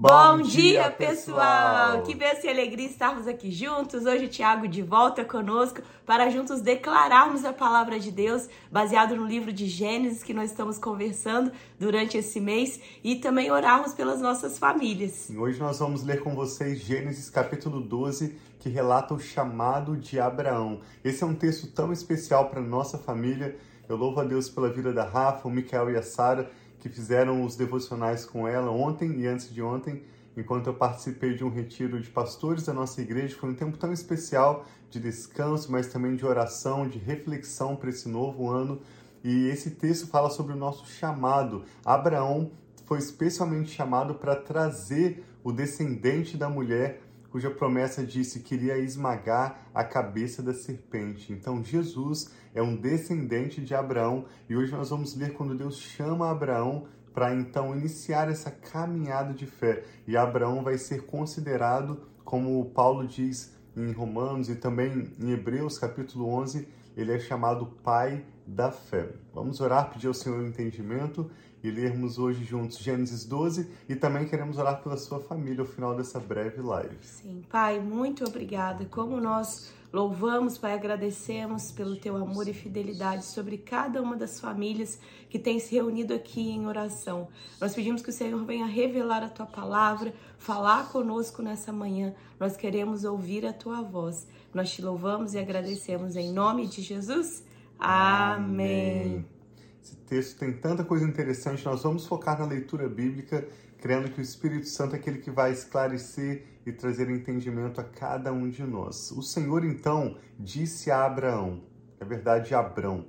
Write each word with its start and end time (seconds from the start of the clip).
Bom, 0.00 0.42
dia, 0.42 0.92
pessoal! 0.92 2.02
Que 2.04 2.14
bênção 2.14 2.44
e 2.44 2.52
alegria 2.52 2.86
estarmos 2.86 3.26
aqui 3.26 3.50
juntos. 3.50 4.06
Hoje 4.06 4.26
o 4.26 4.28
Tiago 4.28 4.68
de 4.68 4.80
volta 4.80 5.24
conosco 5.24 5.82
para 6.06 6.30
juntos 6.30 6.60
declararmos 6.60 7.44
a 7.44 7.52
palavra 7.52 7.98
de 7.98 8.12
Deus, 8.12 8.48
baseado 8.70 9.16
no 9.16 9.26
livro 9.26 9.52
de 9.52 9.66
Gênesis 9.66 10.22
que 10.22 10.32
nós 10.32 10.52
estamos 10.52 10.78
conversando 10.78 11.50
durante 11.80 12.16
esse 12.16 12.38
mês 12.38 12.78
e 13.02 13.16
também 13.16 13.50
orarmos 13.50 13.92
pelas 13.92 14.20
nossas 14.20 14.56
famílias. 14.56 15.32
Hoje 15.36 15.58
nós 15.58 15.80
vamos 15.80 16.04
ler 16.04 16.22
com 16.22 16.32
vocês 16.32 16.78
Gênesis 16.78 17.28
capítulo 17.28 17.80
12, 17.80 18.38
que 18.60 18.68
relata 18.68 19.14
o 19.14 19.18
chamado 19.18 19.96
de 19.96 20.20
Abraão. 20.20 20.80
Esse 21.02 21.24
é 21.24 21.26
um 21.26 21.34
texto 21.34 21.66
tão 21.72 21.92
especial 21.92 22.50
para 22.50 22.60
nossa 22.60 22.98
família. 22.98 23.56
Eu 23.88 23.96
louvo 23.96 24.20
a 24.20 24.24
Deus 24.24 24.48
pela 24.48 24.70
vida 24.70 24.92
da 24.92 25.02
Rafa, 25.02 25.48
o 25.48 25.50
Micael 25.50 25.90
e 25.90 25.96
a 25.96 26.02
Sara 26.02 26.48
que 26.78 26.88
fizeram 26.88 27.44
os 27.44 27.56
devocionais 27.56 28.24
com 28.24 28.46
ela 28.46 28.70
ontem 28.70 29.20
e 29.20 29.26
antes 29.26 29.52
de 29.52 29.62
ontem, 29.62 30.02
enquanto 30.36 30.68
eu 30.68 30.74
participei 30.74 31.34
de 31.34 31.44
um 31.44 31.50
retiro 31.50 32.00
de 32.00 32.08
pastores 32.08 32.64
da 32.64 32.72
nossa 32.72 33.00
igreja. 33.00 33.36
Foi 33.36 33.50
um 33.50 33.54
tempo 33.54 33.76
tão 33.76 33.92
especial 33.92 34.64
de 34.88 35.00
descanso, 35.00 35.70
mas 35.70 35.88
também 35.88 36.14
de 36.14 36.24
oração, 36.24 36.88
de 36.88 36.98
reflexão 36.98 37.74
para 37.74 37.90
esse 37.90 38.08
novo 38.08 38.48
ano. 38.48 38.80
E 39.24 39.48
esse 39.48 39.72
texto 39.72 40.06
fala 40.06 40.30
sobre 40.30 40.52
o 40.52 40.56
nosso 40.56 40.86
chamado. 40.86 41.64
Abraão 41.84 42.52
foi 42.86 42.98
especialmente 42.98 43.70
chamado 43.70 44.14
para 44.14 44.36
trazer 44.36 45.24
o 45.42 45.52
descendente 45.52 46.36
da 46.36 46.48
mulher 46.48 47.02
cuja 47.30 47.50
promessa 47.50 48.04
disse 48.04 48.40
que 48.40 48.54
iria 48.54 48.78
esmagar 48.78 49.68
a 49.74 49.84
cabeça 49.84 50.42
da 50.42 50.54
serpente. 50.54 51.32
Então 51.32 51.62
Jesus 51.62 52.30
é 52.54 52.62
um 52.62 52.76
descendente 52.76 53.60
de 53.60 53.74
Abraão 53.74 54.24
e 54.48 54.56
hoje 54.56 54.72
nós 54.72 54.90
vamos 54.90 55.14
ler 55.14 55.32
quando 55.32 55.54
Deus 55.54 55.78
chama 55.78 56.30
Abraão 56.30 56.86
para 57.12 57.34
então 57.34 57.76
iniciar 57.76 58.30
essa 58.30 58.50
caminhada 58.50 59.34
de 59.34 59.46
fé. 59.46 59.84
E 60.06 60.16
Abraão 60.16 60.62
vai 60.62 60.78
ser 60.78 61.04
considerado, 61.04 62.02
como 62.24 62.64
Paulo 62.70 63.06
diz 63.06 63.56
em 63.76 63.92
Romanos 63.92 64.48
e 64.48 64.56
também 64.56 65.12
em 65.20 65.30
Hebreus 65.30 65.78
capítulo 65.78 66.28
11, 66.28 66.66
ele 66.96 67.12
é 67.12 67.18
chamado 67.18 67.66
pai 67.82 68.24
da 68.46 68.72
fé. 68.72 69.10
Vamos 69.32 69.60
orar, 69.60 69.90
pedir 69.90 70.08
ao 70.08 70.14
Senhor 70.14 70.44
entendimento 70.44 71.30
e 71.62 71.70
lermos 71.70 72.18
hoje 72.18 72.44
juntos 72.44 72.78
Gênesis 72.78 73.24
12 73.24 73.68
e 73.88 73.96
também 73.96 74.26
queremos 74.26 74.58
orar 74.58 74.82
pela 74.82 74.96
sua 74.96 75.20
família 75.20 75.60
ao 75.60 75.66
final 75.66 75.96
dessa 75.96 76.20
breve 76.20 76.60
live. 76.62 76.96
Sim, 77.02 77.42
Pai, 77.48 77.80
muito 77.80 78.24
obrigada. 78.24 78.84
Como 78.84 79.20
nós 79.20 79.72
louvamos, 79.92 80.58
Pai, 80.58 80.74
agradecemos 80.74 81.72
pelo 81.72 81.96
teu 81.96 82.16
amor 82.16 82.46
e 82.46 82.52
fidelidade 82.52 83.24
sobre 83.24 83.58
cada 83.58 84.02
uma 84.02 84.16
das 84.16 84.38
famílias 84.38 84.98
que 85.28 85.38
tem 85.38 85.58
se 85.58 85.74
reunido 85.74 86.14
aqui 86.14 86.50
em 86.50 86.66
oração. 86.66 87.28
Nós 87.60 87.74
pedimos 87.74 88.02
que 88.02 88.10
o 88.10 88.12
Senhor 88.12 88.44
venha 88.44 88.66
revelar 88.66 89.22
a 89.22 89.28
tua 89.28 89.46
palavra, 89.46 90.12
falar 90.38 90.90
conosco 90.90 91.42
nessa 91.42 91.72
manhã. 91.72 92.14
Nós 92.38 92.56
queremos 92.56 93.04
ouvir 93.04 93.46
a 93.46 93.52
tua 93.52 93.82
voz. 93.82 94.26
Nós 94.52 94.70
te 94.70 94.82
louvamos 94.82 95.34
e 95.34 95.38
agradecemos 95.38 96.16
em 96.16 96.32
nome 96.32 96.66
de 96.66 96.82
Jesus. 96.82 97.44
Amém. 97.78 99.02
Amém. 99.16 99.37
Esse 99.82 99.96
texto 99.96 100.38
tem 100.38 100.52
tanta 100.52 100.84
coisa 100.84 101.04
interessante. 101.04 101.64
Nós 101.64 101.82
vamos 101.82 102.06
focar 102.06 102.38
na 102.38 102.46
leitura 102.46 102.88
bíblica, 102.88 103.46
crendo 103.78 104.10
que 104.10 104.20
o 104.20 104.22
Espírito 104.22 104.66
Santo 104.66 104.94
é 104.94 104.98
aquele 104.98 105.18
que 105.18 105.30
vai 105.30 105.52
esclarecer 105.52 106.44
e 106.66 106.72
trazer 106.72 107.08
entendimento 107.08 107.80
a 107.80 107.84
cada 107.84 108.32
um 108.32 108.48
de 108.48 108.62
nós. 108.62 109.10
O 109.12 109.22
Senhor 109.22 109.64
então 109.64 110.16
disse 110.38 110.90
a 110.90 111.04
Abraão, 111.04 111.62
é 112.00 112.04
verdade, 112.04 112.54
Abrão, 112.54 113.06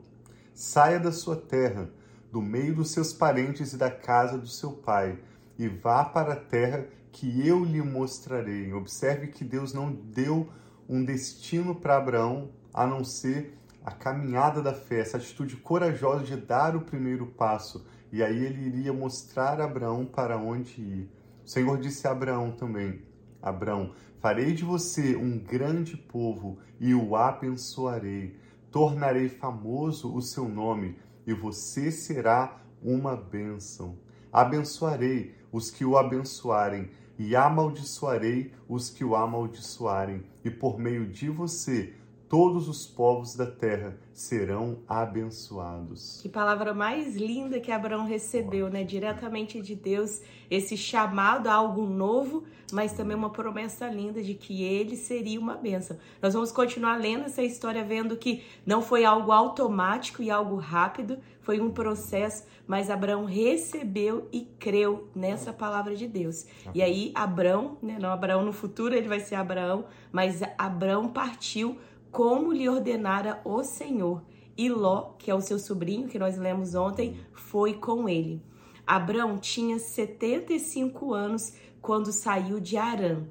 saia 0.54 1.00
da 1.00 1.12
sua 1.12 1.36
terra, 1.36 1.90
do 2.32 2.42
meio 2.42 2.76
dos 2.76 2.92
seus 2.92 3.12
parentes 3.12 3.74
e 3.74 3.78
da 3.78 3.90
casa 3.90 4.38
do 4.38 4.48
seu 4.48 4.72
pai, 4.72 5.20
e 5.58 5.68
vá 5.68 6.06
para 6.06 6.34
a 6.34 6.40
terra 6.40 6.86
que 7.12 7.46
eu 7.48 7.64
lhe 7.66 7.82
mostrarei. 7.82 8.72
Observe 8.72 9.28
que 9.28 9.44
Deus 9.44 9.74
não 9.74 9.92
deu 9.92 10.48
um 10.88 11.04
destino 11.04 11.76
para 11.76 11.98
Abraão 11.98 12.52
a 12.74 12.88
não 12.88 13.04
ser 13.04 13.59
a 13.84 13.92
caminhada 13.92 14.62
da 14.62 14.74
fé, 14.74 15.00
essa 15.00 15.18
atitude 15.18 15.58
corajosa 15.58 16.24
de 16.24 16.36
dar 16.36 16.76
o 16.76 16.82
primeiro 16.82 17.26
passo. 17.26 17.86
E 18.12 18.24
aí 18.24 18.46
ele 18.46 18.68
iria 18.68 18.92
mostrar 18.92 19.62
a 19.62 19.66
Abraão 19.66 20.06
para 20.06 20.38
onde 20.38 20.82
ir. 20.82 21.12
O 21.46 21.50
Senhor 21.50 21.78
disse 21.78 22.08
a 22.08 22.12
Abraão 22.12 22.52
também: 22.52 23.02
Abraão, 23.42 23.94
farei 24.20 24.54
de 24.54 24.64
você 24.64 25.16
um 25.16 25.38
grande 25.38 25.96
povo 25.96 26.58
e 26.80 26.94
o 26.94 27.16
abençoarei. 27.16 28.38
Tornarei 28.72 29.30
famoso 29.30 30.14
o 30.14 30.22
seu 30.22 30.48
nome 30.48 30.98
e 31.26 31.34
você 31.34 31.92
será 31.92 32.62
uma 32.84 33.16
bênção. 33.16 33.98
Abençoarei 34.32 35.36
os 35.52 35.72
que 35.72 35.84
o 35.84 35.98
abençoarem 35.98 36.90
e 37.20 37.36
amaldiçoarei 37.36 38.54
os 38.68 38.90
que 38.90 39.04
o 39.04 39.14
amaldiçoarem, 39.14 40.24
e 40.46 40.50
por 40.50 40.80
meio 40.80 41.06
de 41.06 41.30
você 41.30 41.94
todos 42.30 42.70
os 42.70 42.86
povos 42.86 43.36
da 43.36 43.48
terra 43.48 43.98
serão 44.14 44.78
abençoados. 44.88 46.20
Que 46.22 46.30
palavra 46.30 46.76
mais 46.76 47.18
linda 47.18 47.60
que 47.60 47.72
Abraão 47.72 48.06
recebeu, 48.06 48.70
né? 48.70 48.84
Diretamente 48.84 49.60
de 49.60 49.74
Deus, 49.76 50.22
esse 50.50 50.78
chamado 50.78 51.48
a 51.48 51.54
algo 51.54 51.88
novo, 51.88 52.44
mas 52.72 52.94
também 52.94 53.18
uma 53.18 53.32
promessa 53.32 53.88
linda 53.88 54.22
de 54.22 54.36
que 54.36 54.64
ele 54.64 54.96
seria 54.96 55.40
uma 55.40 55.56
bênção. 55.56 55.98
Nós 56.22 56.36
vamos 56.36 56.52
continuar 56.52 56.98
lendo 56.98 57.26
essa 57.26 57.42
história, 57.42 57.84
vendo 57.84 58.16
que 58.16 58.44
não 58.64 58.82
foi 58.82 59.04
algo 59.04 59.32
automático 59.32 60.22
e 60.22 60.30
algo 60.30 60.56
rápido, 60.56 61.18
foi 61.42 61.60
um 61.60 61.72
processo, 61.72 62.44
mas 62.68 62.92
Abraão 62.92 63.26
recebeu 63.26 64.28
e 64.32 64.42
creu 64.60 65.08
nessa 65.16 65.52
palavra 65.52 65.96
de 65.96 66.08
Deus. 66.08 66.46
E 66.76 66.84
aí, 66.84 67.12
Abraão, 67.16 67.76
né? 67.82 67.98
Não 68.00 68.12
Abraão 68.12 68.46
no 68.46 68.54
futuro, 68.54 68.94
ele 68.94 69.08
vai 69.08 69.20
ser 69.20 69.34
Abraão, 69.34 69.86
mas 70.12 70.42
Abraão 70.60 71.08
partiu 71.08 71.80
como 72.12 72.52
lhe 72.52 72.68
ordenara 72.68 73.42
o 73.44 73.64
Senhor. 73.64 74.24
E 74.58 74.70
Ló, 74.70 75.14
que 75.18 75.32
é 75.32 75.36
o 75.36 75.42
seu 75.42 75.58
sobrinho, 75.58 76.08
que 76.08 76.20
nós 76.20 76.38
lemos 76.38 76.76
ontem, 76.76 77.18
foi 77.32 77.76
com 77.76 78.10
ele. 78.10 78.44
Abrão 78.86 79.38
tinha 79.38 79.80
75 79.80 81.14
anos 81.14 81.54
quando 81.82 82.12
saiu 82.12 82.60
de 82.60 82.76
Arã. 82.76 83.24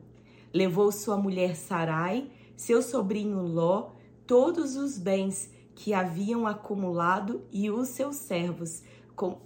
Levou 0.55 0.91
sua 0.91 1.17
mulher 1.17 1.55
Sarai, 1.56 2.31
seu 2.56 2.81
sobrinho 2.81 3.43
Ló, 3.43 3.91
todos 4.27 4.77
os 4.77 4.99
bens 4.99 5.53
que 5.75 5.93
haviam 5.93 6.47
acumulado 6.47 7.44
e 7.53 7.71
os 7.71 7.88
seus 7.88 8.17
servos, 8.17 8.83
com... 9.15 9.41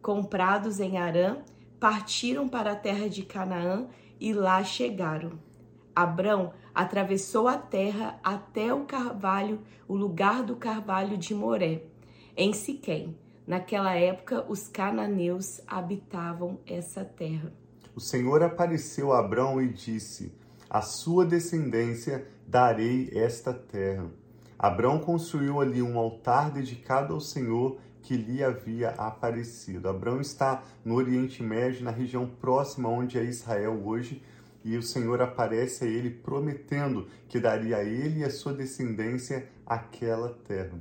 comprados 0.00 0.78
em 0.78 0.96
Arã, 0.96 1.38
partiram 1.80 2.48
para 2.48 2.72
a 2.72 2.76
terra 2.76 3.08
de 3.08 3.24
Canaã 3.24 3.88
e 4.20 4.32
lá 4.32 4.62
chegaram. 4.62 5.32
Abrão 5.94 6.52
atravessou 6.74 7.48
a 7.48 7.56
terra 7.56 8.18
até 8.22 8.72
o 8.72 8.84
carvalho, 8.84 9.60
o 9.86 9.94
lugar 9.94 10.42
do 10.42 10.56
carvalho 10.56 11.16
de 11.16 11.34
Moré, 11.34 11.82
em 12.36 12.52
Siquém. 12.52 13.16
Naquela 13.46 13.94
época, 13.94 14.44
os 14.48 14.68
cananeus 14.68 15.60
habitavam 15.66 16.58
essa 16.66 17.04
terra. 17.04 17.52
O 17.94 18.00
Senhor 18.00 18.42
apareceu 18.42 19.12
a 19.12 19.18
Abrão 19.18 19.60
e 19.60 19.68
disse: 19.68 20.32
A 20.70 20.80
sua 20.80 21.26
descendência 21.26 22.26
darei 22.46 23.10
esta 23.12 23.52
terra. 23.52 24.10
Abrão 24.58 24.98
construiu 24.98 25.60
ali 25.60 25.82
um 25.82 25.98
altar 25.98 26.50
dedicado 26.50 27.12
ao 27.12 27.20
Senhor 27.20 27.78
que 28.00 28.16
lhe 28.16 28.42
havia 28.42 28.90
aparecido. 28.90 29.88
Abrão 29.88 30.20
está 30.20 30.62
no 30.84 30.94
Oriente 30.94 31.42
Médio, 31.42 31.84
na 31.84 31.90
região 31.90 32.26
próxima 32.26 32.88
onde 32.88 33.18
é 33.18 33.24
Israel 33.24 33.80
hoje, 33.84 34.22
e 34.64 34.76
o 34.76 34.82
Senhor 34.82 35.20
aparece 35.20 35.84
a 35.84 35.88
ele 35.88 36.10
prometendo 36.10 37.06
que 37.28 37.40
daria 37.40 37.78
a 37.78 37.84
ele 37.84 38.20
e 38.20 38.24
a 38.24 38.30
sua 38.30 38.52
descendência 38.52 39.48
aquela 39.66 40.30
terra. 40.46 40.78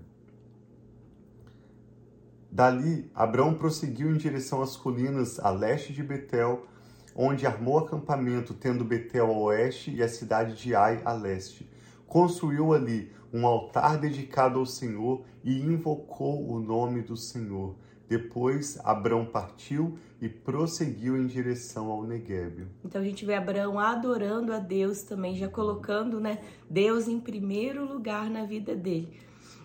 Dali, 2.51 3.09
Abraão 3.15 3.53
prosseguiu 3.53 4.11
em 4.11 4.17
direção 4.17 4.61
às 4.61 4.75
colinas 4.75 5.39
a 5.39 5.49
leste 5.49 5.93
de 5.93 6.03
Betel, 6.03 6.67
onde 7.15 7.47
armou 7.47 7.77
acampamento, 7.77 8.53
tendo 8.53 8.83
Betel 8.83 9.27
a 9.27 9.37
oeste 9.37 9.89
e 9.89 10.03
a 10.03 10.09
cidade 10.09 10.55
de 10.55 10.75
Ai 10.75 11.01
a 11.05 11.13
leste. 11.13 11.69
Construiu 12.05 12.73
ali 12.73 13.09
um 13.33 13.45
altar 13.47 13.97
dedicado 13.97 14.59
ao 14.59 14.65
Senhor 14.65 15.23
e 15.43 15.61
invocou 15.61 16.45
o 16.51 16.59
nome 16.59 17.01
do 17.01 17.15
Senhor. 17.15 17.75
Depois, 18.11 18.77
Abrão 18.83 19.25
partiu 19.25 19.97
e 20.21 20.27
prosseguiu 20.27 21.15
em 21.15 21.27
direção 21.27 21.89
ao 21.89 22.03
Negueb. 22.03 22.67
Então 22.83 22.99
a 22.99 23.03
gente 23.05 23.23
vê 23.23 23.35
Abraão 23.35 23.79
adorando 23.79 24.51
a 24.51 24.59
Deus 24.59 25.01
também, 25.03 25.33
já 25.33 25.47
colocando, 25.47 26.19
né, 26.19 26.39
Deus 26.69 27.07
em 27.07 27.21
primeiro 27.21 27.85
lugar 27.85 28.29
na 28.29 28.43
vida 28.43 28.75
dele. 28.75 29.17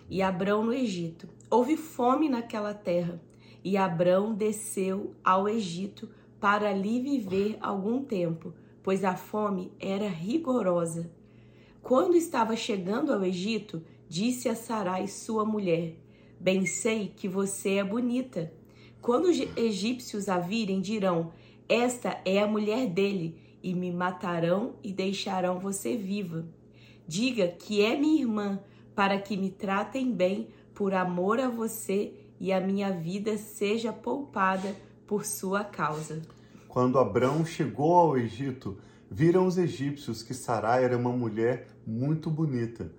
E 0.09 0.21
Abrão 0.21 0.63
no 0.63 0.73
Egito. 0.73 1.27
Houve 1.49 1.75
fome 1.75 2.29
naquela 2.29 2.73
terra, 2.73 3.21
e 3.65 3.75
Abrão 3.75 4.33
desceu 4.33 5.13
ao 5.21 5.49
Egito 5.49 6.07
para 6.39 6.69
ali 6.69 7.01
viver 7.01 7.57
algum 7.59 8.01
tempo, 8.01 8.53
pois 8.81 9.03
a 9.03 9.17
fome 9.17 9.73
era 9.77 10.07
rigorosa. 10.07 11.11
Quando 11.81 12.15
estava 12.15 12.55
chegando 12.55 13.11
ao 13.11 13.25
Egito, 13.25 13.83
disse 14.07 14.47
a 14.47 14.55
Sarai, 14.55 15.05
sua 15.05 15.43
mulher: 15.43 15.97
Bem 16.39 16.65
sei 16.65 17.11
que 17.15 17.27
você 17.27 17.75
é 17.75 17.83
bonita. 17.83 18.51
Quando 19.01 19.25
os 19.25 19.37
egípcios 19.55 20.29
a 20.29 20.39
virem, 20.39 20.81
dirão: 20.81 21.31
Esta 21.67 22.19
é 22.25 22.41
a 22.41 22.47
mulher 22.47 22.87
dele, 22.87 23.35
e 23.63 23.73
me 23.73 23.91
matarão 23.91 24.75
e 24.83 24.93
deixarão 24.93 25.59
você 25.59 25.97
viva. 25.97 26.45
Diga 27.07 27.47
que 27.47 27.81
é 27.81 27.97
minha 27.97 28.21
irmã, 28.21 28.59
para 28.95 29.19
que 29.19 29.37
me 29.37 29.49
tratem 29.49 30.11
bem 30.11 30.49
por 30.73 30.93
amor 30.93 31.39
a 31.39 31.49
você 31.49 32.13
e 32.39 32.53
a 32.53 32.59
minha 32.59 32.91
vida 32.91 33.37
seja 33.37 33.91
poupada 33.91 34.75
por 35.07 35.25
sua 35.25 35.63
causa. 35.63 36.21
Quando 36.67 36.99
Abrão 36.99 37.45
chegou 37.45 37.95
ao 37.95 38.17
Egito, 38.17 38.77
viram 39.09 39.47
os 39.47 39.57
egípcios 39.57 40.21
que 40.21 40.33
Sarai 40.33 40.83
era 40.83 40.97
uma 40.97 41.11
mulher 41.11 41.67
muito 41.85 42.29
bonita. 42.29 42.91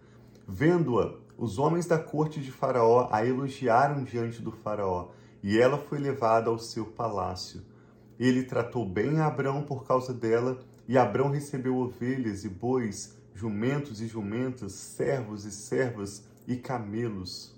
Vendo-a, 0.47 1.15
os 1.39 1.57
homens 1.57 1.87
da 1.87 1.97
corte 1.97 2.41
de 2.41 2.51
Faraó 2.51 3.09
a 3.13 3.25
elogiaram 3.25 4.03
diante 4.03 4.43
do 4.43 4.51
Faraó, 4.51 5.11
e 5.41 5.57
ela 5.57 5.79
foi 5.79 6.01
levada 6.01 6.51
ao 6.51 6.59
seu 6.59 6.85
palácio. 6.85 7.63
Ele 8.19 8.43
tratou 8.43 8.85
bem 8.85 9.21
a 9.21 9.27
Abrão 9.27 9.63
por 9.63 9.87
causa 9.87 10.13
dela, 10.13 10.59
e 10.89 10.99
Abrão 10.99 11.31
recebeu 11.31 11.77
ovelhas 11.77 12.45
e 12.45 12.49
bois, 12.49 13.17
jumentos 13.33 14.01
e 14.01 14.09
jumentas, 14.09 14.73
servos 14.73 15.45
e 15.45 15.53
servas 15.53 16.27
e 16.45 16.57
camelos. 16.57 17.57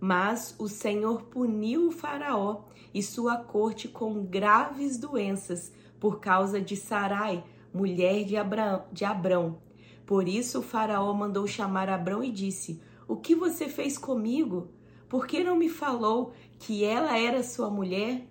Mas 0.00 0.54
o 0.58 0.66
Senhor 0.66 1.24
puniu 1.24 1.88
o 1.88 1.92
Faraó 1.92 2.62
e 2.94 3.02
sua 3.02 3.36
corte 3.36 3.88
com 3.88 4.24
graves 4.24 4.96
doenças 4.96 5.70
por 6.00 6.18
causa 6.18 6.62
de 6.62 6.76
Sarai, 6.76 7.44
mulher 7.74 8.24
de 8.24 8.38
Abraão, 8.38 8.84
de 8.90 9.04
Abrão. 9.04 9.58
Por 10.06 10.26
isso 10.26 10.60
o 10.60 10.62
Faraó 10.62 11.12
mandou 11.12 11.46
chamar 11.46 11.90
Abrão 11.90 12.24
e 12.24 12.30
disse: 12.30 12.80
O 13.08 13.16
que 13.16 13.34
você 13.34 13.68
fez 13.68 13.96
comigo? 13.96 14.68
Por 15.08 15.26
que 15.26 15.42
não 15.42 15.56
me 15.56 15.70
falou 15.70 16.32
que 16.58 16.84
ela 16.84 17.18
era 17.18 17.42
sua 17.42 17.70
mulher? 17.70 18.28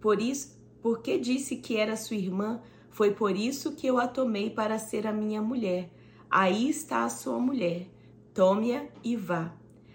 Por 0.00 0.20
isso, 0.20 0.60
porque 0.82 1.16
disse 1.16 1.56
que 1.56 1.76
era 1.76 1.96
sua 1.96 2.16
irmã, 2.16 2.60
foi 2.90 3.14
por 3.14 3.36
isso 3.36 3.76
que 3.76 3.86
eu 3.86 3.98
a 3.98 4.08
tomei 4.08 4.50
para 4.50 4.78
ser 4.78 5.06
a 5.06 5.12
minha 5.12 5.40
mulher. 5.40 5.90
Aí 6.28 6.68
está 6.68 7.04
a 7.04 7.08
sua 7.08 7.38
mulher. 7.38 7.88
Tome-a 8.34 8.86
e 9.04 9.14
vá. 9.14 9.54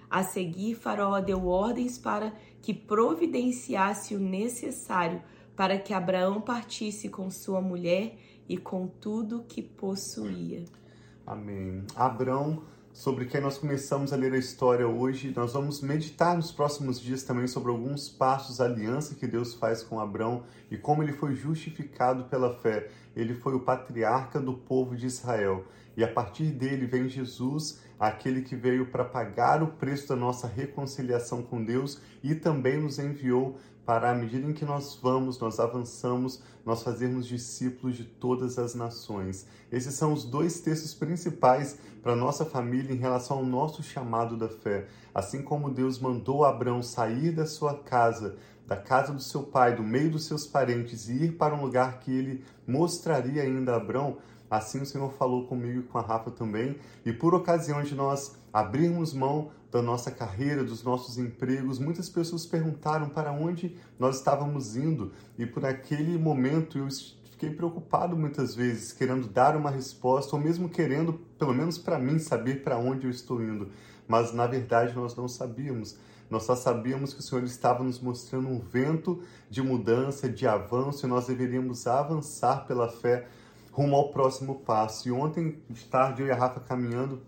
A 0.10 0.24
seguir, 0.24 0.76
Faraó 0.76 1.20
deu 1.20 1.48
ordens 1.48 1.98
para 1.98 2.34
que 2.62 2.74
providenciasse 2.74 4.16
o 4.16 4.20
necessário 4.20 5.22
para 5.58 5.80
que 5.80 5.92
Abraão 5.92 6.40
partisse 6.40 7.10
com 7.10 7.32
sua 7.32 7.60
mulher 7.60 8.16
e 8.48 8.58
com 8.58 8.88
tudo 8.88 9.44
que 9.44 9.62
possuía. 9.64 10.64
Amém. 11.26 11.84
Abraão 11.96 12.62
sobre 12.98 13.26
quem 13.26 13.40
nós 13.40 13.60
começamos 13.60 14.12
a 14.12 14.16
ler 14.16 14.34
a 14.34 14.40
história 14.40 14.88
hoje. 14.88 15.32
Nós 15.36 15.54
vamos 15.54 15.82
meditar 15.82 16.36
nos 16.36 16.52
próximos 16.52 17.00
dias 17.00 17.22
também 17.22 17.46
sobre 17.46 17.70
alguns 17.70 18.10
passos, 18.10 18.60
a 18.60 18.66
aliança 18.66 19.14
que 19.14 19.28
Deus 19.28 19.54
faz 19.54 19.84
com 19.84 20.00
Abraão 20.00 20.44
e 20.72 20.78
como 20.78 21.04
ele 21.04 21.14
foi 21.14 21.36
justificado 21.36 22.24
pela 22.24 22.56
fé. 22.56 22.90
Ele 23.16 23.36
foi 23.36 23.54
o 23.54 23.60
patriarca 23.60 24.40
do 24.40 24.52
povo 24.56 24.96
de 24.96 25.06
Israel. 25.06 25.64
E 25.96 26.04
a 26.04 26.08
partir 26.08 26.46
dele 26.46 26.88
vem 26.88 27.08
Jesus, 27.08 27.82
aquele 28.00 28.42
que 28.42 28.56
veio 28.56 28.88
para 28.88 29.04
pagar 29.04 29.64
o 29.64 29.68
preço 29.68 30.10
da 30.10 30.16
nossa 30.16 30.48
reconciliação 30.48 31.42
com 31.42 31.64
Deus 31.64 32.00
e 32.24 32.36
também 32.36 32.78
nos 32.80 33.00
enviou 33.00 33.58
para, 33.88 34.12
à 34.12 34.14
medida 34.14 34.46
em 34.46 34.52
que 34.52 34.66
nós 34.66 35.00
vamos, 35.02 35.40
nós 35.40 35.62
avançamos, 35.62 36.44
nós 36.66 36.84
fazermos 36.84 37.26
discípulos 37.26 37.96
de 37.96 38.04
todas 38.04 38.60
as 38.60 38.76
nações. 38.76 39.48
Esses 39.72 39.96
são 39.96 40.12
os 40.12 40.26
dois 40.26 40.60
textos 40.60 40.94
principais 40.94 41.80
para 42.04 42.14
nossa 42.14 42.44
família 42.44 42.94
em 42.94 42.98
relação 42.98 43.38
ao 43.38 43.46
nosso 43.46 43.82
chamado 43.82 44.36
da 44.36 44.50
fé. 44.50 44.88
Assim 45.16 45.42
como 45.42 45.70
Deus 45.70 46.00
mandou 46.00 46.44
Abraão 46.44 46.84
sair 46.84 47.32
da 47.32 47.46
sua 47.46 47.76
casa, 47.76 48.36
da 48.68 48.76
casa 48.76 49.14
do 49.14 49.22
seu 49.22 49.44
pai, 49.44 49.74
do 49.74 49.84
meio 49.84 50.12
dos 50.12 50.26
seus 50.26 50.46
parentes 50.46 51.08
e 51.08 51.24
ir 51.24 51.38
para 51.38 51.56
um 51.56 51.62
lugar 51.62 52.00
que 52.00 52.12
ele 52.12 52.44
mostraria 52.68 53.42
ainda 53.42 53.72
a 53.72 53.78
Abraão, 53.78 54.18
Assim 54.50 54.82
o 54.82 54.86
Senhor 54.86 55.12
falou 55.14 55.46
comigo 55.46 55.80
e 55.80 55.84
com 55.84 55.98
a 55.98 56.02
Rafa 56.02 56.32
também, 56.32 56.78
e 57.06 57.12
por 57.12 57.34
ocasião 57.34 57.82
de 57.84 57.94
nós 57.94 58.38
abrirmos 58.52 59.14
mão 59.14 59.52
da 59.72 59.82
nossa 59.82 60.10
carreira, 60.10 60.64
dos 60.64 60.84
nossos 60.84 61.18
empregos, 61.18 61.80
muitas 61.80 62.10
pessoas 62.10 62.46
perguntaram 62.46 63.10
para 63.10 63.32
onde 63.32 63.76
nós 64.00 64.18
estávamos 64.18 64.78
indo, 64.78 65.12
e 65.38 65.46
por 65.46 65.66
aquele 65.66 66.18
momento 66.18 66.78
eu 66.78 66.88
fiquei 67.30 67.52
preocupado 67.52 68.16
muitas 68.16 68.56
vezes, 68.56 68.94
querendo 68.94 69.28
dar 69.28 69.56
uma 69.56 69.70
resposta, 69.70 70.36
ou 70.36 70.42
mesmo 70.42 70.70
querendo, 70.70 71.14
pelo 71.38 71.54
menos 71.54 71.78
para 71.78 72.00
mim, 72.00 72.18
saber 72.18 72.64
para 72.64 72.78
onde 72.78 73.06
eu 73.06 73.12
estou 73.12 73.42
indo. 73.44 73.70
Mas 74.08 74.34
na 74.34 74.48
verdade 74.48 74.96
nós 74.96 75.16
não 75.16 75.28
sabíamos. 75.28 75.98
Nós 76.30 76.44
só 76.44 76.56
sabíamos 76.56 77.14
que 77.14 77.20
o 77.20 77.24
Senhor 77.24 77.44
estava 77.44 77.84
nos 77.84 78.00
mostrando 78.00 78.50
um 78.50 78.60
vento 78.60 79.22
de 79.50 79.62
mudança, 79.62 80.28
de 80.28 80.48
avanço, 80.48 81.06
e 81.06 81.10
nós 81.10 81.28
deveríamos 81.28 81.86
avançar 81.86 82.66
pela 82.66 82.90
fé 82.90 83.28
rumo 83.78 83.96
ao 83.96 84.10
próximo 84.10 84.56
passo. 84.56 85.08
E 85.08 85.12
ontem 85.12 85.62
de 85.70 85.86
tarde 85.86 86.24
eu 86.24 86.28
e 86.28 86.32
a 86.32 86.36
Rafa 86.36 86.60
caminhando, 86.60 87.22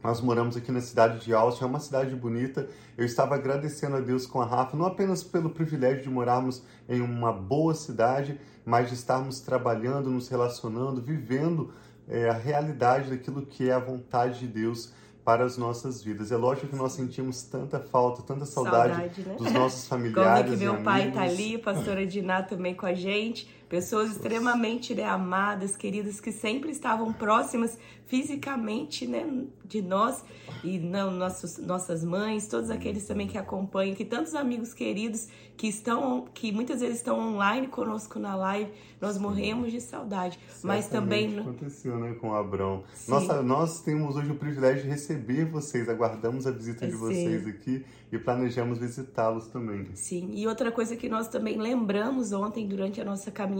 nós 0.00 0.20
moramos 0.20 0.56
aqui 0.56 0.70
na 0.70 0.80
cidade 0.80 1.18
de 1.18 1.34
Austin, 1.34 1.64
é 1.64 1.66
uma 1.66 1.80
cidade 1.80 2.14
bonita. 2.14 2.68
Eu 2.96 3.04
estava 3.04 3.34
agradecendo 3.34 3.96
a 3.96 4.00
Deus 4.00 4.24
com 4.24 4.40
a 4.40 4.46
Rafa, 4.46 4.76
não 4.76 4.86
apenas 4.86 5.24
pelo 5.24 5.50
privilégio 5.50 6.04
de 6.04 6.08
morarmos 6.08 6.62
em 6.88 7.00
uma 7.00 7.32
boa 7.32 7.74
cidade, 7.74 8.40
mas 8.64 8.88
de 8.88 8.94
estarmos 8.94 9.40
trabalhando, 9.40 10.10
nos 10.10 10.28
relacionando, 10.28 11.02
vivendo 11.02 11.72
é, 12.08 12.28
a 12.28 12.34
realidade 12.34 13.10
daquilo 13.10 13.44
que 13.44 13.68
é 13.68 13.72
a 13.72 13.80
vontade 13.80 14.38
de 14.38 14.46
Deus 14.46 14.92
para 15.24 15.44
as 15.44 15.58
nossas 15.58 16.02
vidas. 16.02 16.30
É 16.30 16.36
lógico 16.36 16.68
que 16.68 16.76
nós 16.76 16.92
sentimos 16.92 17.42
tanta 17.42 17.80
falta, 17.80 18.22
tanta 18.22 18.46
saudade, 18.46 18.94
saudade 18.94 19.22
né? 19.22 19.34
dos 19.36 19.52
nossos 19.52 19.88
familiares. 19.88 20.44
Como 20.44 20.54
é 20.54 20.56
que 20.56 20.64
meu 20.64 20.82
pai 20.82 21.08
está 21.08 21.22
ali, 21.22 21.58
pastora 21.58 22.06
Diná 22.06 22.42
também 22.42 22.74
com 22.74 22.86
a 22.86 22.94
gente. 22.94 23.59
Pessoas 23.70 24.10
extremamente 24.10 24.96
né, 24.96 25.04
amadas, 25.04 25.76
queridas, 25.76 26.20
que 26.20 26.32
sempre 26.32 26.72
estavam 26.72 27.12
próximas 27.12 27.78
fisicamente 28.04 29.06
né, 29.06 29.44
de 29.64 29.80
nós 29.80 30.24
e 30.64 30.76
não, 30.76 31.12
nossos, 31.12 31.56
nossas 31.58 32.02
mães, 32.02 32.48
todos 32.48 32.68
aqueles 32.68 33.06
também 33.06 33.28
que 33.28 33.38
acompanham, 33.38 33.94
que 33.94 34.04
tantos 34.04 34.34
amigos 34.34 34.74
queridos 34.74 35.28
que 35.56 35.68
estão, 35.68 36.24
que 36.34 36.50
muitas 36.50 36.80
vezes 36.80 36.96
estão 36.96 37.16
online 37.20 37.68
conosco 37.68 38.18
na 38.18 38.34
live, 38.34 38.72
nós 39.00 39.16
morremos 39.16 39.70
de 39.70 39.80
saudade. 39.80 40.36
Certamente 40.48 40.64
mas 40.64 40.88
também 40.88 41.38
aconteceu, 41.38 41.96
né, 41.96 42.14
com 42.14 42.30
o 42.30 42.34
Abrão. 42.34 42.82
Nossa, 43.06 43.40
nós 43.40 43.80
temos 43.82 44.16
hoje 44.16 44.32
o 44.32 44.34
privilégio 44.34 44.82
de 44.82 44.88
receber 44.88 45.44
vocês, 45.44 45.88
aguardamos 45.88 46.44
a 46.44 46.50
visita 46.50 46.88
de 46.88 46.96
vocês 46.96 47.44
Sim. 47.44 47.50
aqui 47.50 47.84
e 48.10 48.18
planejamos 48.18 48.78
visitá-los 48.78 49.46
também. 49.46 49.86
Sim. 49.94 50.30
E 50.32 50.48
outra 50.48 50.72
coisa 50.72 50.96
que 50.96 51.08
nós 51.08 51.28
também 51.28 51.56
lembramos 51.56 52.32
ontem 52.32 52.66
durante 52.66 53.00
a 53.00 53.04
nossa 53.04 53.30
caminhada 53.30 53.59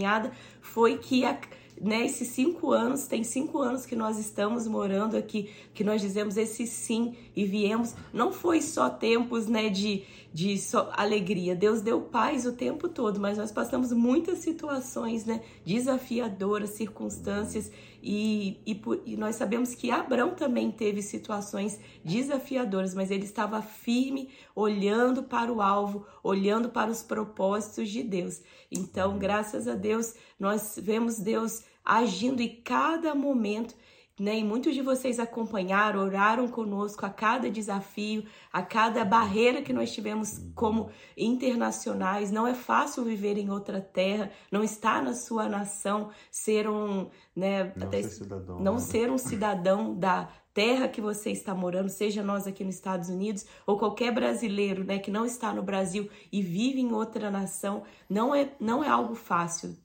foi 0.61 0.97
que 0.97 1.25
a 1.25 1.37
né, 1.81 2.05
esses 2.05 2.27
cinco 2.27 2.71
anos, 2.71 3.07
tem 3.07 3.23
cinco 3.23 3.59
anos 3.59 3.87
que 3.87 3.95
nós 3.95 4.19
estamos 4.19 4.67
morando 4.67 5.17
aqui, 5.17 5.49
que 5.73 5.83
nós 5.83 5.99
dizemos 5.99 6.37
esse 6.37 6.67
sim 6.67 7.15
e 7.35 7.43
viemos. 7.43 7.95
Não 8.13 8.31
foi 8.31 8.61
só 8.61 8.87
tempos 8.87 9.47
né, 9.47 9.67
de, 9.67 10.03
de 10.31 10.59
só 10.59 10.91
alegria. 10.93 11.55
Deus 11.55 11.81
deu 11.81 11.99
paz 11.99 12.45
o 12.45 12.51
tempo 12.51 12.87
todo, 12.87 13.19
mas 13.19 13.35
nós 13.39 13.51
passamos 13.51 13.91
muitas 13.91 14.39
situações 14.39 15.25
né, 15.25 15.41
desafiadoras, 15.65 16.69
circunstâncias, 16.69 17.71
e, 18.01 18.59
e, 18.65 18.81
e 19.05 19.17
nós 19.17 19.35
sabemos 19.35 19.75
que 19.75 19.91
Abraão 19.91 20.33
também 20.33 20.71
teve 20.71 21.01
situações 21.01 21.79
desafiadoras, 22.03 22.95
mas 22.95 23.11
ele 23.11 23.25
estava 23.25 23.61
firme, 23.61 24.29
olhando 24.55 25.23
para 25.23 25.53
o 25.53 25.61
alvo, 25.61 26.05
olhando 26.23 26.69
para 26.69 26.89
os 26.89 27.03
propósitos 27.03 27.89
de 27.89 28.01
Deus. 28.01 28.41
Então, 28.71 29.19
graças 29.19 29.67
a 29.67 29.75
Deus, 29.75 30.15
nós 30.39 30.79
vemos 30.81 31.19
Deus 31.19 31.63
agindo 31.85 32.41
em 32.41 32.61
cada 32.63 33.13
momento 33.13 33.75
né? 34.21 34.37
E 34.37 34.43
muitos 34.43 34.75
de 34.75 34.83
vocês 34.83 35.19
acompanharam, 35.19 35.99
oraram 35.99 36.47
conosco 36.47 37.03
a 37.03 37.09
cada 37.09 37.49
desafio, 37.49 38.23
a 38.53 38.61
cada 38.61 39.03
barreira 39.03 39.63
que 39.63 39.73
nós 39.73 39.91
tivemos 39.91 40.39
como 40.53 40.91
internacionais. 41.17 42.31
Não 42.31 42.45
é 42.45 42.53
fácil 42.53 43.03
viver 43.03 43.39
em 43.39 43.49
outra 43.49 43.81
terra, 43.81 44.29
não 44.51 44.63
está 44.63 45.01
na 45.01 45.15
sua 45.15 45.49
nação 45.49 46.11
ser 46.29 46.69
um, 46.69 47.09
né, 47.35 47.73
não, 47.75 47.87
até, 47.87 48.03
ser, 48.03 48.09
cidadão, 48.09 48.59
não 48.59 48.73
né? 48.75 48.79
ser 48.79 49.09
um 49.09 49.17
cidadão 49.17 49.95
da 49.95 50.29
terra 50.53 50.87
que 50.87 51.01
você 51.01 51.31
está 51.31 51.55
morando, 51.55 51.89
seja 51.89 52.21
nós 52.21 52.45
aqui 52.45 52.63
nos 52.63 52.75
Estados 52.75 53.09
Unidos 53.09 53.47
ou 53.65 53.75
qualquer 53.75 54.13
brasileiro, 54.13 54.83
né, 54.83 54.99
que 54.99 55.09
não 55.09 55.25
está 55.25 55.51
no 55.51 55.63
Brasil 55.63 56.07
e 56.31 56.43
vive 56.43 56.79
em 56.79 56.93
outra 56.93 57.31
nação, 57.31 57.81
não 58.07 58.35
é 58.35 58.51
não 58.59 58.83
é 58.83 58.87
algo 58.87 59.15
fácil 59.15 59.75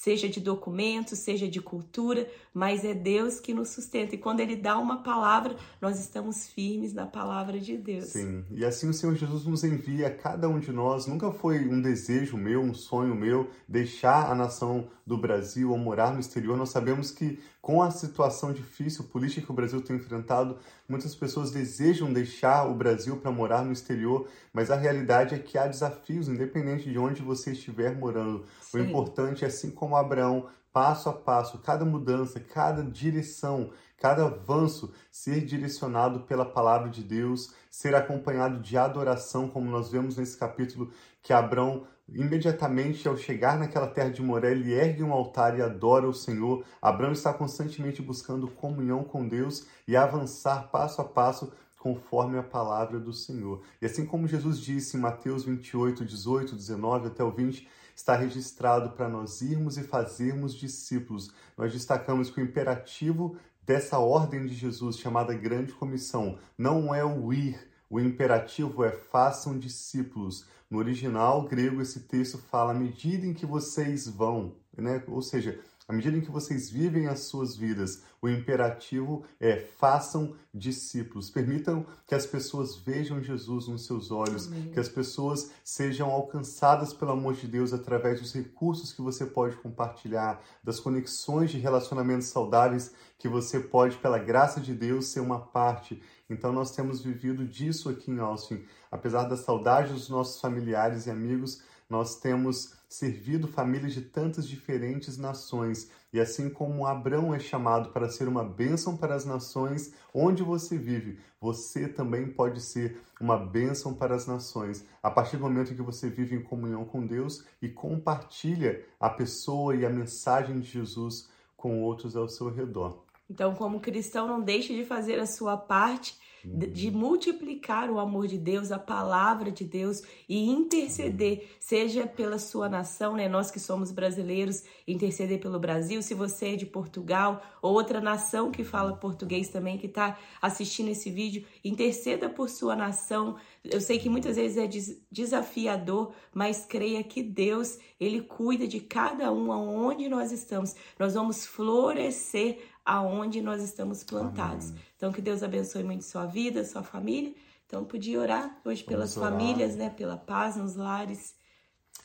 seja 0.00 0.30
de 0.30 0.40
documentos, 0.40 1.18
seja 1.18 1.46
de 1.46 1.60
cultura, 1.60 2.26
mas 2.54 2.86
é 2.86 2.94
Deus 2.94 3.38
que 3.38 3.52
nos 3.52 3.68
sustenta. 3.68 4.14
E 4.14 4.18
quando 4.18 4.40
Ele 4.40 4.56
dá 4.56 4.78
uma 4.78 5.02
palavra, 5.02 5.54
nós 5.78 6.00
estamos 6.00 6.48
firmes 6.48 6.94
na 6.94 7.04
palavra 7.04 7.60
de 7.60 7.76
Deus. 7.76 8.06
Sim, 8.06 8.42
e 8.50 8.64
assim 8.64 8.88
o 8.88 8.94
Senhor 8.94 9.14
Jesus 9.14 9.44
nos 9.44 9.62
envia 9.62 10.06
a 10.06 10.10
cada 10.10 10.48
um 10.48 10.58
de 10.58 10.72
nós. 10.72 11.06
Nunca 11.06 11.30
foi 11.30 11.68
um 11.68 11.82
desejo 11.82 12.38
meu, 12.38 12.62
um 12.62 12.72
sonho 12.72 13.14
meu, 13.14 13.50
deixar 13.68 14.30
a 14.30 14.34
nação 14.34 14.88
do 15.06 15.18
Brasil 15.18 15.70
ou 15.70 15.76
morar 15.76 16.14
no 16.14 16.20
exterior. 16.20 16.56
Nós 16.56 16.70
sabemos 16.70 17.10
que 17.10 17.38
Com 17.60 17.82
a 17.82 17.90
situação 17.90 18.52
difícil 18.52 19.04
política 19.04 19.44
que 19.44 19.52
o 19.52 19.54
Brasil 19.54 19.82
tem 19.82 19.96
enfrentado, 19.96 20.58
muitas 20.88 21.14
pessoas 21.14 21.50
desejam 21.50 22.10
deixar 22.10 22.64
o 22.64 22.74
Brasil 22.74 23.18
para 23.18 23.30
morar 23.30 23.62
no 23.62 23.72
exterior, 23.72 24.28
mas 24.52 24.70
a 24.70 24.76
realidade 24.76 25.34
é 25.34 25.38
que 25.38 25.58
há 25.58 25.66
desafios, 25.66 26.28
independente 26.28 26.90
de 26.90 26.98
onde 26.98 27.20
você 27.20 27.52
estiver 27.52 27.94
morando. 27.94 28.46
Sim. 28.62 28.78
O 28.78 28.82
importante 28.82 29.44
é, 29.44 29.48
assim 29.48 29.70
como 29.70 29.94
Abraão, 29.94 30.48
passo 30.72 31.08
a 31.08 31.12
passo, 31.12 31.58
cada 31.58 31.84
mudança, 31.84 32.40
cada 32.40 32.82
direção, 32.82 33.70
cada 33.98 34.24
avanço 34.24 34.92
ser 35.10 35.44
direcionado 35.44 36.20
pela 36.20 36.44
palavra 36.44 36.88
de 36.88 37.02
Deus, 37.02 37.52
ser 37.70 37.94
acompanhado 37.94 38.60
de 38.60 38.76
adoração, 38.76 39.48
como 39.48 39.70
nós 39.70 39.90
vemos 39.90 40.16
nesse 40.16 40.36
capítulo 40.36 40.90
que 41.22 41.32
Abraão 41.32 41.86
imediatamente 42.12 43.06
ao 43.06 43.16
chegar 43.16 43.58
naquela 43.58 43.86
terra 43.86 44.10
de 44.10 44.22
Moré, 44.22 44.50
ele 44.50 44.72
ergue 44.72 45.02
um 45.02 45.12
altar 45.12 45.56
e 45.56 45.62
adora 45.62 46.08
o 46.08 46.14
Senhor. 46.14 46.64
Abraão 46.82 47.12
está 47.12 47.32
constantemente 47.32 48.02
buscando 48.02 48.48
comunhão 48.48 49.04
com 49.04 49.26
Deus 49.26 49.66
e 49.86 49.96
avançar 49.96 50.70
passo 50.70 51.00
a 51.00 51.04
passo 51.04 51.52
conforme 51.80 52.36
a 52.36 52.42
palavra 52.42 53.00
do 53.00 53.10
Senhor. 53.10 53.62
E 53.80 53.86
assim 53.86 54.04
como 54.04 54.28
Jesus 54.28 54.60
disse 54.60 54.98
em 54.98 55.00
Mateus 55.00 55.44
28, 55.44 56.04
18, 56.04 56.54
19 56.54 57.06
até 57.06 57.24
o 57.24 57.30
20, 57.30 57.66
está 57.96 58.14
registrado 58.14 58.90
para 58.90 59.08
nós 59.08 59.40
irmos 59.40 59.78
e 59.78 59.82
fazermos 59.82 60.54
discípulos. 60.54 61.32
Nós 61.56 61.72
destacamos 61.72 62.28
que 62.28 62.38
o 62.38 62.44
imperativo 62.44 63.34
dessa 63.64 63.98
ordem 63.98 64.44
de 64.44 64.54
Jesus, 64.54 64.98
chamada 64.98 65.32
Grande 65.32 65.72
Comissão, 65.72 66.38
não 66.56 66.94
é 66.94 67.02
o 67.02 67.32
ir, 67.32 67.58
o 67.88 67.98
imperativo 67.98 68.84
é 68.84 68.92
façam 68.92 69.58
discípulos. 69.58 70.46
No 70.68 70.76
original 70.76 71.48
grego, 71.48 71.80
esse 71.80 72.00
texto 72.00 72.36
fala 72.36 72.72
à 72.72 72.74
medida 72.74 73.26
em 73.26 73.32
que 73.32 73.46
vocês 73.46 74.06
vão, 74.06 74.54
né? 74.76 75.02
ou 75.08 75.22
seja, 75.22 75.58
à 75.90 75.92
medida 75.92 76.16
em 76.16 76.20
que 76.20 76.30
vocês 76.30 76.70
vivem 76.70 77.08
as 77.08 77.24
suas 77.24 77.56
vidas, 77.56 78.04
o 78.22 78.28
imperativo 78.28 79.24
é 79.40 79.56
façam 79.56 80.36
discípulos. 80.54 81.30
Permitam 81.30 81.84
que 82.06 82.14
as 82.14 82.24
pessoas 82.24 82.76
vejam 82.76 83.20
Jesus 83.20 83.66
nos 83.66 83.86
seus 83.86 84.12
olhos, 84.12 84.46
Amém. 84.46 84.70
que 84.70 84.78
as 84.78 84.88
pessoas 84.88 85.50
sejam 85.64 86.08
alcançadas 86.08 86.92
pelo 86.92 87.10
amor 87.10 87.34
de 87.34 87.48
Deus 87.48 87.72
através 87.72 88.20
dos 88.20 88.32
recursos 88.32 88.92
que 88.92 89.02
você 89.02 89.26
pode 89.26 89.56
compartilhar, 89.56 90.40
das 90.62 90.78
conexões 90.78 91.50
de 91.50 91.58
relacionamentos 91.58 92.28
saudáveis 92.28 92.94
que 93.18 93.28
você 93.28 93.58
pode, 93.58 93.96
pela 93.96 94.18
graça 94.18 94.60
de 94.60 94.72
Deus, 94.72 95.06
ser 95.06 95.18
uma 95.18 95.40
parte. 95.40 96.00
Então 96.30 96.52
nós 96.52 96.70
temos 96.70 97.02
vivido 97.02 97.44
disso 97.44 97.88
aqui 97.88 98.12
em 98.12 98.20
Austin. 98.20 98.64
Apesar 98.92 99.24
da 99.24 99.36
saudade 99.36 99.92
dos 99.92 100.08
nossos 100.08 100.40
familiares 100.40 101.06
e 101.06 101.10
amigos, 101.10 101.60
nós 101.90 102.20
temos 102.20 102.72
servido 102.88 103.46
famílias 103.46 103.92
de 103.92 104.00
tantas 104.00 104.48
diferentes 104.48 105.18
nações. 105.18 105.90
E 106.12 106.18
assim 106.18 106.48
como 106.48 106.86
Abraão 106.86 107.34
é 107.34 107.38
chamado 107.38 107.90
para 107.90 108.08
ser 108.08 108.26
uma 108.26 108.42
bênção 108.42 108.96
para 108.96 109.14
as 109.14 109.24
nações 109.24 109.92
onde 110.14 110.42
você 110.42 110.78
vive, 110.78 111.18
você 111.40 111.86
também 111.86 112.28
pode 112.28 112.60
ser 112.60 113.00
uma 113.20 113.36
bênção 113.36 113.92
para 113.92 114.14
as 114.14 114.26
nações. 114.26 114.84
A 115.02 115.10
partir 115.10 115.36
do 115.36 115.42
momento 115.42 115.74
que 115.74 115.82
você 115.82 116.08
vive 116.08 116.34
em 116.34 116.42
comunhão 116.42 116.84
com 116.84 117.06
Deus 117.06 117.44
e 117.60 117.68
compartilha 117.68 118.84
a 118.98 119.10
pessoa 119.10 119.74
e 119.76 119.84
a 119.84 119.90
mensagem 119.90 120.60
de 120.60 120.68
Jesus 120.68 121.28
com 121.56 121.82
outros 121.82 122.16
ao 122.16 122.28
seu 122.28 122.48
redor. 122.50 123.04
Então, 123.28 123.54
como 123.54 123.78
cristão, 123.78 124.26
não 124.26 124.40
deixe 124.40 124.74
de 124.74 124.84
fazer 124.84 125.20
a 125.20 125.26
sua 125.26 125.56
parte 125.56 126.18
de 126.44 126.90
multiplicar 126.90 127.90
o 127.90 127.98
amor 127.98 128.26
de 128.26 128.38
Deus, 128.38 128.72
a 128.72 128.78
palavra 128.78 129.50
de 129.50 129.64
Deus 129.64 130.02
e 130.28 130.48
interceder, 130.48 131.48
seja 131.58 132.06
pela 132.06 132.38
sua 132.38 132.68
nação, 132.68 133.14
né? 133.14 133.28
Nós 133.28 133.50
que 133.50 133.60
somos 133.60 133.90
brasileiros, 133.90 134.64
interceder 134.86 135.38
pelo 135.38 135.58
Brasil. 135.58 136.02
Se 136.02 136.14
você 136.14 136.54
é 136.54 136.56
de 136.56 136.66
Portugal 136.66 137.42
ou 137.60 137.74
outra 137.74 138.00
nação 138.00 138.50
que 138.50 138.64
fala 138.64 138.96
português 138.96 139.48
também, 139.48 139.76
que 139.76 139.86
está 139.86 140.18
assistindo 140.40 140.88
esse 140.88 141.10
vídeo, 141.10 141.44
interceda 141.64 142.28
por 142.28 142.48
sua 142.48 142.74
nação. 142.74 143.36
Eu 143.62 143.80
sei 143.80 143.98
que 143.98 144.08
muitas 144.08 144.36
vezes 144.36 144.56
é 144.56 144.68
desafiador, 145.10 146.12
mas 146.32 146.64
creia 146.64 147.02
que 147.04 147.22
Deus, 147.22 147.78
Ele 147.98 148.22
cuida 148.22 148.66
de 148.66 148.80
cada 148.80 149.30
um 149.32 149.52
aonde 149.52 150.08
nós 150.08 150.32
estamos. 150.32 150.74
Nós 150.98 151.14
vamos 151.14 151.44
florescer 151.44 152.58
aonde 152.84 153.40
nós 153.40 153.62
estamos 153.62 154.02
plantados. 154.04 154.70
Amém. 154.70 154.82
Então, 154.96 155.12
que 155.12 155.22
Deus 155.22 155.42
abençoe 155.42 155.82
muito 155.82 156.04
sua 156.04 156.26
vida, 156.26 156.64
sua 156.64 156.82
família. 156.82 157.34
Então, 157.66 157.84
podia 157.84 158.20
orar 158.20 158.60
hoje 158.64 158.82
pelas 158.82 159.14
famílias, 159.14 159.76
né? 159.76 159.90
Pela 159.90 160.16
paz 160.16 160.56
nos 160.56 160.74
lares. 160.74 161.34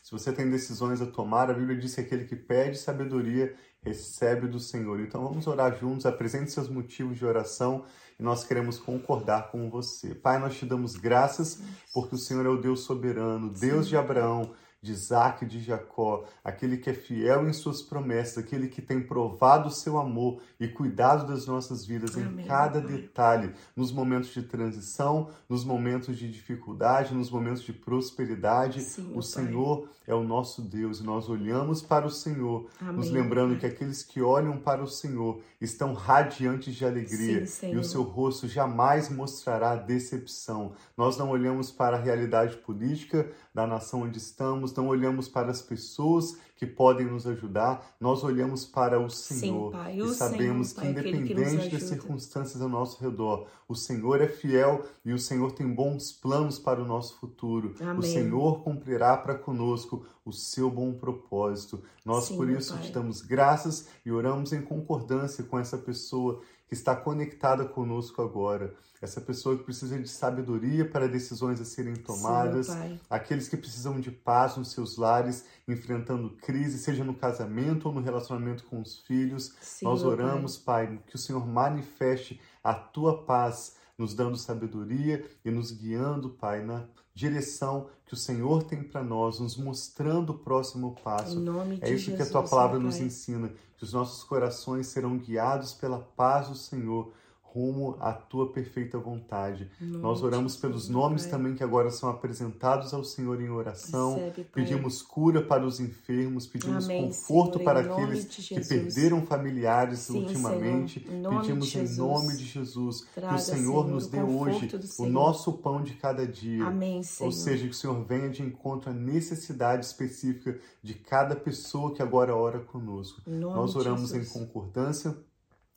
Se 0.03 0.11
você 0.11 0.31
tem 0.31 0.49
decisões 0.49 1.01
a 1.01 1.07
tomar, 1.07 1.49
a 1.49 1.53
Bíblia 1.53 1.75
diz 1.77 1.95
que 1.95 2.01
aquele 2.01 2.25
que 2.25 2.35
pede 2.35 2.77
sabedoria 2.77 3.55
recebe 3.85 4.47
do 4.47 4.59
Senhor. 4.59 4.99
Então 4.99 5.23
vamos 5.23 5.47
orar 5.47 5.77
juntos, 5.79 6.05
apresente 6.05 6.51
seus 6.51 6.67
motivos 6.67 7.17
de 7.17 7.25
oração 7.25 7.85
e 8.19 8.23
nós 8.23 8.43
queremos 8.43 8.79
concordar 8.79 9.51
com 9.51 9.69
você. 9.69 10.15
Pai, 10.15 10.39
nós 10.39 10.57
te 10.57 10.65
damos 10.65 10.95
graças 10.95 11.61
porque 11.93 12.15
o 12.15 12.17
Senhor 12.17 12.45
é 12.45 12.49
o 12.49 12.61
Deus 12.61 12.81
soberano, 12.81 13.49
Deus 13.49 13.87
de 13.87 13.95
Abraão, 13.95 14.53
de 14.85 14.91
Isaac 14.91 15.43
e 15.43 15.47
de 15.47 15.59
Jacó, 15.59 16.23
aquele 16.43 16.77
que 16.77 16.91
é 16.91 16.93
fiel 16.93 17.49
em 17.49 17.53
suas 17.53 17.81
promessas, 17.81 18.37
aquele 18.37 18.67
que 18.67 18.81
tem 18.81 19.01
provado 19.01 19.67
o 19.67 19.71
seu 19.71 19.97
amor 19.97 20.39
e 20.59 20.67
cuidado 20.67 21.27
das 21.27 21.47
nossas 21.47 21.85
vidas 21.85 22.15
Amém. 22.15 22.45
em 22.45 22.47
cada 22.47 22.79
detalhe, 22.79 23.51
nos 23.75 23.91
momentos 23.91 24.29
de 24.29 24.43
transição, 24.43 25.29
nos 25.49 25.65
momentos 25.65 26.15
de 26.17 26.31
dificuldade, 26.31 27.15
nos 27.15 27.31
momentos 27.31 27.63
de 27.63 27.73
prosperidade. 27.73 28.81
Sim, 28.81 29.11
o 29.15 29.23
Senhor 29.23 29.89
é 30.05 30.13
o 30.13 30.23
nosso 30.23 30.61
Deus 30.61 30.99
e 30.99 31.03
nós 31.03 31.27
olhamos 31.27 31.81
para 31.81 32.05
o 32.05 32.11
Senhor, 32.11 32.67
Amém. 32.79 32.95
nos 32.95 33.09
lembrando 33.09 33.57
que 33.57 33.65
aqueles 33.65 34.03
que 34.03 34.21
olham 34.21 34.59
para 34.59 34.83
o 34.83 34.87
Senhor 34.87 35.41
estão 35.59 35.93
radiantes 35.93 36.75
de 36.75 36.85
alegria 36.85 37.47
Sim, 37.47 37.73
e 37.73 37.77
o 37.77 37.83
seu 37.83 38.03
rosto 38.03 38.47
jamais 38.47 39.09
mostrará 39.09 39.75
decepção. 39.75 40.73
Nós 40.95 41.17
não 41.17 41.29
olhamos 41.29 41.71
para 41.71 41.97
a 41.97 41.99
realidade 41.99 42.57
política 42.57 43.31
da 43.53 43.65
nação 43.65 44.03
onde 44.03 44.17
estamos, 44.17 44.71
não 44.75 44.87
olhamos 44.87 45.27
para 45.27 45.51
as 45.51 45.61
pessoas 45.61 46.37
que 46.55 46.65
podem 46.65 47.05
nos 47.05 47.27
ajudar, 47.27 47.95
nós 47.99 48.23
olhamos 48.23 48.65
para 48.65 48.99
o 48.99 49.09
Senhor 49.09 49.71
Sim, 49.71 49.77
pai, 49.77 49.99
e 49.99 50.13
sabemos 50.13 50.69
Senhor, 50.69 51.01
que, 51.03 51.09
independente 51.09 51.69
das 51.69 51.83
circunstâncias 51.83 52.61
ao 52.61 52.69
nosso 52.69 53.03
redor, 53.03 53.47
o 53.67 53.75
Senhor 53.75 54.21
é 54.21 54.27
fiel 54.27 54.85
e 55.03 55.11
o 55.11 55.19
Senhor 55.19 55.51
tem 55.51 55.67
bons 55.67 56.13
planos 56.13 56.57
para 56.57 56.81
o 56.81 56.85
nosso 56.85 57.17
futuro. 57.19 57.75
Amém. 57.81 57.97
O 57.97 58.03
Senhor 58.03 58.63
cumprirá 58.63 59.17
para 59.17 59.35
conosco 59.35 60.05
o 60.23 60.31
seu 60.31 60.71
bom 60.71 60.93
propósito. 60.93 61.83
Nós, 62.05 62.25
Sim, 62.25 62.37
por 62.37 62.49
isso, 62.49 62.77
te 62.79 62.91
damos 62.91 63.21
graças 63.21 63.87
e 64.05 64.11
oramos 64.11 64.53
em 64.53 64.61
concordância 64.61 65.43
com 65.43 65.59
essa 65.59 65.77
pessoa 65.77 66.41
que 66.67 66.73
está 66.73 66.95
conectada 66.95 67.65
conosco 67.65 68.21
agora. 68.21 68.73
Essa 69.01 69.21
pessoa 69.21 69.57
que 69.57 69.63
precisa 69.63 69.99
de 69.99 70.09
sabedoria 70.09 70.89
para 70.89 71.07
decisões 71.07 71.61
a 71.61 71.65
serem 71.65 71.95
tomadas, 71.95 72.67
Sim, 72.67 72.99
aqueles 73.09 73.47
que 73.47 73.57
precisam 73.57 73.99
de 73.99 74.09
paz 74.09 74.57
nos 74.57 74.71
seus 74.71 74.97
lares, 74.97 75.45
enfrentando 75.67 76.31
crise, 76.45 76.77
seja 76.77 77.03
no 77.03 77.15
casamento 77.15 77.87
ou 77.87 77.93
no 77.93 78.01
relacionamento 78.01 78.63
com 78.65 78.79
os 78.79 78.99
filhos. 78.99 79.51
Sim, 79.59 79.85
Nós 79.85 80.03
oramos, 80.03 80.57
pai. 80.57 80.85
pai, 80.85 80.99
que 81.07 81.15
o 81.15 81.17
Senhor 81.17 81.45
manifeste 81.45 82.39
a 82.63 82.73
tua 82.75 83.23
paz, 83.23 83.75
nos 83.97 84.13
dando 84.13 84.37
sabedoria 84.37 85.25
e 85.43 85.49
nos 85.49 85.71
guiando, 85.71 86.29
Pai, 86.29 86.63
na 86.63 86.85
direção 87.13 87.87
que 88.05 88.13
o 88.13 88.17
Senhor 88.17 88.63
tem 88.63 88.83
para 88.83 89.01
nós, 89.01 89.39
nos 89.39 89.57
mostrando 89.57 90.31
o 90.31 90.37
próximo 90.37 90.95
passo. 91.03 91.39
é 91.81 91.91
isso 91.91 92.11
Jesus, 92.11 92.17
que 92.17 92.21
a 92.21 92.25
tua 92.29 92.47
palavra 92.47 92.77
nos 92.77 92.99
ensina, 92.99 93.51
que 93.77 93.83
os 93.83 93.93
nossos 93.93 94.23
corações 94.23 94.87
serão 94.87 95.17
guiados 95.17 95.73
pela 95.73 95.99
paz 95.99 96.49
do 96.49 96.55
Senhor 96.55 97.11
rumo 97.55 97.95
à 98.01 98.11
tua 98.11 98.51
perfeita 98.51 98.99
vontade. 98.99 99.71
Nós 99.79 100.21
oramos 100.21 100.57
pelos 100.57 100.89
nomes 100.89 101.21
pai. 101.21 101.31
também 101.31 101.55
que 101.55 101.63
agora 101.63 101.89
são 101.89 102.09
apresentados 102.09 102.93
ao 102.93 103.01
Senhor 103.01 103.41
em 103.41 103.49
oração. 103.49 104.15
Recebe, 104.15 104.43
pedimos 104.53 105.01
cura 105.01 105.41
para 105.41 105.65
os 105.65 105.79
enfermos, 105.79 106.45
pedimos 106.45 106.83
Amém, 106.83 107.03
conforto 107.03 107.53
Senhor, 107.53 107.63
para 107.63 107.79
aqueles 107.79 108.25
que 108.25 108.59
perderam 108.59 109.25
familiares 109.25 109.99
Sim, 109.99 110.19
ultimamente. 110.19 110.99
Em 110.99 111.23
pedimos 111.23 111.73
em 111.73 111.95
nome 111.95 112.35
de 112.35 112.43
Jesus 112.43 113.07
Traga, 113.15 113.29
que 113.29 113.35
o 113.35 113.39
Senhor, 113.39 113.57
Senhor 113.57 113.87
nos 113.87 114.07
dê 114.07 114.21
hoje 114.21 114.69
o 114.99 115.05
nosso 115.05 115.53
pão 115.53 115.81
de 115.81 115.93
cada 115.93 116.27
dia. 116.27 116.65
Amém, 116.65 117.01
Ou 117.21 117.31
seja, 117.31 117.63
que 117.63 117.71
o 117.71 117.73
Senhor 117.73 118.03
venha 118.03 118.29
de 118.29 118.43
encontro 118.43 118.89
à 118.89 118.93
necessidade 118.93 119.85
específica 119.85 120.59
de 120.83 120.93
cada 120.93 121.37
pessoa 121.37 121.93
que 121.93 122.01
agora 122.01 122.35
ora 122.35 122.59
conosco. 122.59 123.21
Nós 123.25 123.77
oramos 123.77 124.13
em 124.13 124.25
concordância 124.25 125.15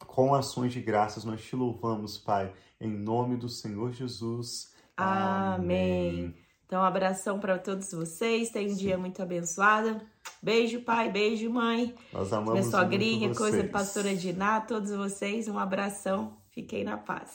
com 0.06 0.34
ações 0.34 0.72
de 0.72 0.80
graças, 0.80 1.24
nós 1.24 1.42
te 1.42 1.56
louvamos, 1.56 2.18
Pai, 2.18 2.52
em 2.80 2.90
nome 2.90 3.36
do 3.36 3.48
Senhor 3.48 3.92
Jesus. 3.92 4.74
Amém. 4.96 5.54
Amém. 5.54 6.34
Então, 6.68 6.82
um 6.82 6.84
abração 6.84 7.40
para 7.40 7.58
todos 7.58 7.90
vocês. 7.92 8.50
Tenha 8.50 8.66
um 8.66 8.74
Sim. 8.74 8.76
dia 8.76 8.98
muito 8.98 9.22
abençoado. 9.22 10.02
Beijo, 10.42 10.82
pai. 10.82 11.10
Beijo, 11.10 11.50
mãe. 11.50 11.94
Nós 12.12 12.30
amamos 12.30 12.60
Minha 12.60 12.70
sogrinha, 12.70 13.34
coisa 13.34 13.64
pastora 13.64 14.14
Diná, 14.14 14.60
todos 14.60 14.90
vocês. 14.90 15.48
Um 15.48 15.58
abração. 15.58 16.36
Fiquem 16.50 16.84
na 16.84 16.98
paz. 16.98 17.26